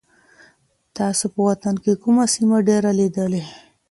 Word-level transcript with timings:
تاسو 0.97 1.25
په 1.33 1.39
وطن 1.49 1.75
کي 1.83 1.93
کومه 2.03 2.25
سیمه 2.35 2.57
ډېره 2.67 2.91
لیدلې؟ 2.99 3.43